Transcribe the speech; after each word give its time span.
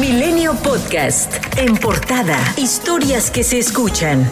Milenio 0.00 0.54
Podcast. 0.62 1.34
En 1.56 1.76
portada. 1.76 2.38
Historias 2.56 3.32
que 3.32 3.42
se 3.42 3.58
escuchan. 3.58 4.30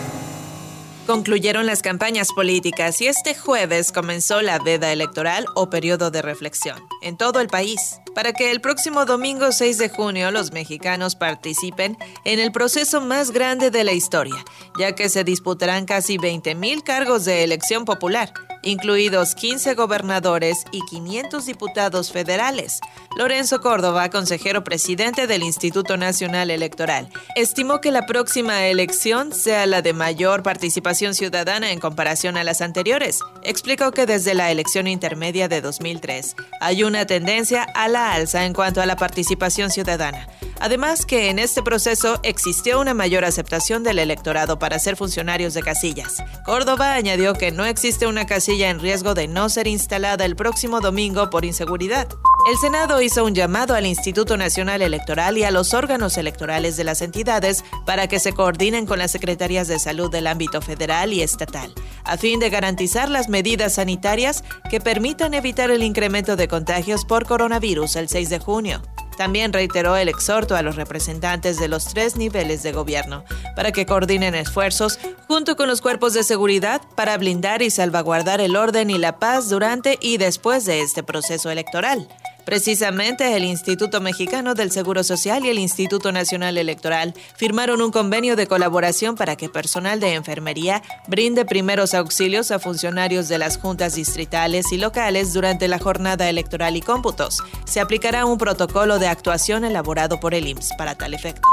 Concluyeron 1.08 1.66
las 1.66 1.82
campañas 1.82 2.28
políticas 2.32 3.00
y 3.00 3.08
este 3.08 3.34
jueves 3.34 3.90
comenzó 3.90 4.42
la 4.42 4.60
veda 4.60 4.92
electoral 4.92 5.44
o 5.56 5.68
periodo 5.68 6.12
de 6.12 6.22
reflexión 6.22 6.78
en 7.02 7.16
todo 7.16 7.40
el 7.40 7.48
país 7.48 8.00
para 8.14 8.32
que 8.32 8.52
el 8.52 8.60
próximo 8.60 9.06
domingo 9.06 9.50
6 9.50 9.78
de 9.78 9.88
junio 9.88 10.30
los 10.30 10.52
mexicanos 10.52 11.16
participen 11.16 11.96
en 12.24 12.38
el 12.38 12.52
proceso 12.52 13.00
más 13.00 13.32
grande 13.32 13.72
de 13.72 13.82
la 13.82 13.92
historia, 13.92 14.44
ya 14.78 14.94
que 14.94 15.08
se 15.08 15.24
disputarán 15.24 15.84
casi 15.84 16.16
20.000 16.16 16.84
cargos 16.84 17.24
de 17.24 17.42
elección 17.42 17.84
popular 17.84 18.32
incluidos 18.66 19.36
15 19.36 19.74
gobernadores 19.74 20.64
y 20.72 20.80
500 20.84 21.46
diputados 21.46 22.10
federales. 22.10 22.80
Lorenzo 23.16 23.60
Córdoba, 23.60 24.10
consejero 24.10 24.64
presidente 24.64 25.28
del 25.28 25.44
Instituto 25.44 25.96
Nacional 25.96 26.50
Electoral, 26.50 27.08
estimó 27.36 27.80
que 27.80 27.92
la 27.92 28.06
próxima 28.06 28.66
elección 28.66 29.32
sea 29.32 29.66
la 29.66 29.82
de 29.82 29.92
mayor 29.92 30.42
participación 30.42 31.14
ciudadana 31.14 31.70
en 31.70 31.78
comparación 31.78 32.36
a 32.36 32.42
las 32.42 32.60
anteriores. 32.60 33.20
Explicó 33.44 33.92
que 33.92 34.04
desde 34.04 34.34
la 34.34 34.50
elección 34.50 34.88
intermedia 34.88 35.46
de 35.46 35.60
2003 35.60 36.34
hay 36.60 36.82
una 36.82 37.06
tendencia 37.06 37.62
a 37.62 37.86
la 37.86 38.12
alza 38.12 38.44
en 38.46 38.52
cuanto 38.52 38.82
a 38.82 38.86
la 38.86 38.96
participación 38.96 39.70
ciudadana. 39.70 40.26
Además 40.58 41.04
que 41.04 41.28
en 41.28 41.38
este 41.38 41.62
proceso 41.62 42.18
existió 42.22 42.80
una 42.80 42.94
mayor 42.94 43.24
aceptación 43.24 43.82
del 43.82 43.98
electorado 43.98 44.58
para 44.58 44.78
ser 44.78 44.96
funcionarios 44.96 45.54
de 45.54 45.62
casillas. 45.62 46.22
Córdoba 46.44 46.94
añadió 46.94 47.34
que 47.34 47.52
no 47.52 47.66
existe 47.66 48.06
una 48.06 48.26
casilla 48.26 48.55
en 48.62 48.80
riesgo 48.80 49.14
de 49.14 49.28
no 49.28 49.48
ser 49.48 49.66
instalada 49.66 50.24
el 50.24 50.36
próximo 50.36 50.80
domingo 50.80 51.30
por 51.30 51.44
inseguridad. 51.44 52.08
El 52.50 52.56
Senado 52.58 53.00
hizo 53.02 53.24
un 53.24 53.34
llamado 53.34 53.74
al 53.74 53.86
Instituto 53.86 54.36
Nacional 54.36 54.82
Electoral 54.82 55.36
y 55.36 55.44
a 55.44 55.50
los 55.50 55.74
órganos 55.74 56.16
electorales 56.16 56.76
de 56.76 56.84
las 56.84 57.02
entidades 57.02 57.64
para 57.84 58.08
que 58.08 58.18
se 58.18 58.32
coordinen 58.32 58.86
con 58.86 58.98
las 58.98 59.10
secretarías 59.10 59.68
de 59.68 59.78
salud 59.78 60.10
del 60.10 60.26
ámbito 60.26 60.62
federal 60.62 61.12
y 61.12 61.22
estatal, 61.22 61.72
a 62.04 62.16
fin 62.16 62.40
de 62.40 62.50
garantizar 62.50 63.10
las 63.10 63.28
medidas 63.28 63.74
sanitarias 63.74 64.44
que 64.70 64.80
permitan 64.80 65.34
evitar 65.34 65.70
el 65.70 65.82
incremento 65.82 66.36
de 66.36 66.48
contagios 66.48 67.04
por 67.04 67.26
coronavirus 67.26 67.96
el 67.96 68.08
6 68.08 68.30
de 68.30 68.38
junio. 68.38 68.82
También 69.16 69.52
reiteró 69.52 69.96
el 69.96 70.08
exhorto 70.08 70.56
a 70.56 70.62
los 70.62 70.76
representantes 70.76 71.58
de 71.58 71.68
los 71.68 71.86
tres 71.86 72.16
niveles 72.16 72.62
de 72.62 72.72
gobierno 72.72 73.24
para 73.54 73.72
que 73.72 73.86
coordinen 73.86 74.34
esfuerzos 74.34 74.98
junto 75.26 75.56
con 75.56 75.68
los 75.68 75.80
cuerpos 75.80 76.12
de 76.12 76.22
seguridad 76.22 76.82
para 76.94 77.16
blindar 77.16 77.62
y 77.62 77.70
salvaguardar 77.70 78.40
el 78.40 78.56
orden 78.56 78.90
y 78.90 78.98
la 78.98 79.18
paz 79.18 79.48
durante 79.48 79.98
y 80.00 80.18
después 80.18 80.64
de 80.64 80.82
este 80.82 81.02
proceso 81.02 81.50
electoral. 81.50 82.08
Precisamente 82.46 83.36
el 83.36 83.44
Instituto 83.44 84.00
Mexicano 84.00 84.54
del 84.54 84.70
Seguro 84.70 85.02
Social 85.02 85.44
y 85.44 85.48
el 85.48 85.58
Instituto 85.58 86.12
Nacional 86.12 86.56
Electoral 86.56 87.12
firmaron 87.34 87.82
un 87.82 87.90
convenio 87.90 88.36
de 88.36 88.46
colaboración 88.46 89.16
para 89.16 89.34
que 89.34 89.48
personal 89.48 89.98
de 89.98 90.14
enfermería 90.14 90.80
brinde 91.08 91.44
primeros 91.44 91.92
auxilios 91.92 92.52
a 92.52 92.60
funcionarios 92.60 93.26
de 93.28 93.38
las 93.38 93.58
juntas 93.58 93.96
distritales 93.96 94.70
y 94.70 94.78
locales 94.78 95.32
durante 95.32 95.66
la 95.66 95.80
jornada 95.80 96.30
electoral 96.30 96.76
y 96.76 96.82
cómputos. 96.82 97.42
Se 97.64 97.80
aplicará 97.80 98.24
un 98.24 98.38
protocolo 98.38 99.00
de 99.00 99.08
actuación 99.08 99.64
elaborado 99.64 100.20
por 100.20 100.32
el 100.32 100.46
IMSS 100.46 100.70
para 100.78 100.94
tal 100.94 101.14
efecto. 101.14 101.48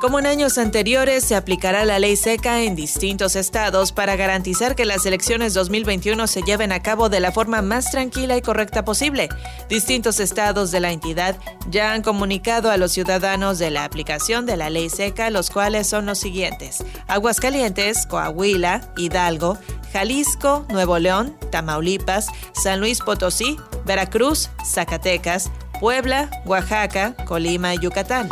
Como 0.00 0.20
en 0.20 0.26
años 0.26 0.58
anteriores, 0.58 1.24
se 1.24 1.34
aplicará 1.34 1.84
la 1.84 1.98
ley 1.98 2.14
seca 2.14 2.62
en 2.62 2.76
distintos 2.76 3.34
estados 3.34 3.90
para 3.90 4.14
garantizar 4.14 4.76
que 4.76 4.84
las 4.84 5.04
elecciones 5.06 5.54
2021 5.54 6.28
se 6.28 6.42
lleven 6.42 6.70
a 6.70 6.80
cabo 6.80 7.08
de 7.08 7.18
la 7.18 7.32
forma 7.32 7.62
más 7.62 7.90
tranquila 7.90 8.36
y 8.36 8.42
correcta 8.42 8.84
posible. 8.84 9.28
Distintos 9.68 10.20
estados 10.20 10.70
de 10.70 10.78
la 10.78 10.92
entidad 10.92 11.36
ya 11.68 11.92
han 11.92 12.02
comunicado 12.02 12.70
a 12.70 12.76
los 12.76 12.92
ciudadanos 12.92 13.58
de 13.58 13.72
la 13.72 13.84
aplicación 13.84 14.46
de 14.46 14.56
la 14.56 14.70
ley 14.70 14.88
seca, 14.88 15.30
los 15.30 15.50
cuales 15.50 15.88
son 15.88 16.06
los 16.06 16.20
siguientes. 16.20 16.84
Aguascalientes, 17.08 18.06
Coahuila, 18.06 18.92
Hidalgo, 18.96 19.58
Jalisco, 19.92 20.64
Nuevo 20.68 21.00
León, 21.00 21.36
Tamaulipas, 21.50 22.28
San 22.52 22.78
Luis 22.78 23.00
Potosí, 23.00 23.56
Veracruz, 23.84 24.48
Zacatecas, 24.64 25.50
Puebla, 25.80 26.30
Oaxaca, 26.44 27.16
Colima 27.26 27.74
y 27.74 27.80
Yucatán. 27.80 28.28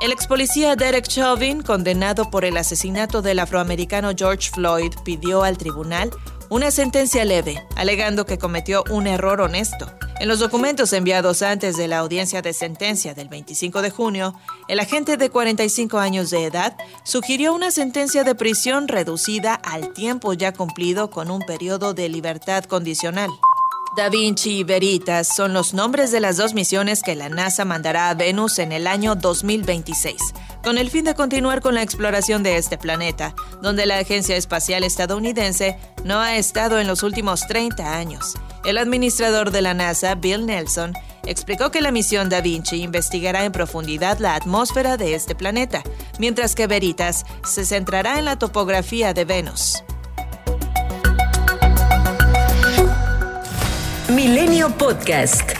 El 0.00 0.12
ex 0.12 0.28
policía 0.28 0.76
Derek 0.76 1.08
Chauvin, 1.08 1.62
condenado 1.62 2.30
por 2.30 2.44
el 2.44 2.56
asesinato 2.56 3.20
del 3.20 3.40
afroamericano 3.40 4.12
George 4.16 4.50
Floyd, 4.50 4.94
pidió 5.04 5.42
al 5.42 5.58
tribunal 5.58 6.10
una 6.50 6.70
sentencia 6.70 7.24
leve, 7.24 7.66
alegando 7.76 8.24
que 8.24 8.38
cometió 8.38 8.84
un 8.90 9.06
error 9.06 9.40
honesto. 9.40 9.90
En 10.20 10.26
los 10.26 10.40
documentos 10.40 10.92
enviados 10.92 11.42
antes 11.42 11.76
de 11.76 11.86
la 11.86 11.98
audiencia 11.98 12.42
de 12.42 12.52
sentencia 12.52 13.14
del 13.14 13.28
25 13.28 13.82
de 13.82 13.90
junio, 13.90 14.34
el 14.66 14.80
agente 14.80 15.16
de 15.16 15.30
45 15.30 15.98
años 15.98 16.30
de 16.30 16.44
edad 16.44 16.76
sugirió 17.04 17.54
una 17.54 17.70
sentencia 17.70 18.24
de 18.24 18.34
prisión 18.34 18.88
reducida 18.88 19.54
al 19.54 19.92
tiempo 19.92 20.32
ya 20.32 20.52
cumplido 20.52 21.10
con 21.10 21.30
un 21.30 21.42
periodo 21.42 21.94
de 21.94 22.08
libertad 22.08 22.64
condicional. 22.64 23.30
Da 23.96 24.08
Vinci 24.08 24.58
y 24.58 24.64
Veritas 24.64 25.28
son 25.34 25.52
los 25.52 25.72
nombres 25.72 26.10
de 26.10 26.20
las 26.20 26.36
dos 26.36 26.52
misiones 26.52 27.02
que 27.02 27.14
la 27.14 27.28
NASA 27.28 27.64
mandará 27.64 28.10
a 28.10 28.14
Venus 28.14 28.58
en 28.58 28.72
el 28.72 28.88
año 28.88 29.14
2026, 29.14 30.16
con 30.68 30.76
el 30.76 30.90
fin 30.90 31.06
de 31.06 31.14
continuar 31.14 31.62
con 31.62 31.74
la 31.74 31.80
exploración 31.80 32.42
de 32.42 32.58
este 32.58 32.76
planeta, 32.76 33.34
donde 33.62 33.86
la 33.86 33.96
Agencia 33.96 34.36
Espacial 34.36 34.84
Estadounidense 34.84 35.78
no 36.04 36.20
ha 36.20 36.36
estado 36.36 36.78
en 36.78 36.86
los 36.86 37.02
últimos 37.02 37.46
30 37.46 37.96
años. 37.96 38.34
El 38.66 38.76
administrador 38.76 39.50
de 39.50 39.62
la 39.62 39.72
NASA, 39.72 40.14
Bill 40.14 40.44
Nelson, 40.44 40.92
explicó 41.24 41.70
que 41.70 41.80
la 41.80 41.90
misión 41.90 42.28
Da 42.28 42.42
Vinci 42.42 42.82
investigará 42.82 43.46
en 43.46 43.52
profundidad 43.52 44.18
la 44.18 44.34
atmósfera 44.34 44.98
de 44.98 45.14
este 45.14 45.34
planeta, 45.34 45.82
mientras 46.18 46.54
que 46.54 46.66
Veritas 46.66 47.24
se 47.44 47.64
centrará 47.64 48.18
en 48.18 48.26
la 48.26 48.38
topografía 48.38 49.14
de 49.14 49.24
Venus. 49.24 49.82
Milenio 54.10 54.68
Podcast. 54.76 55.57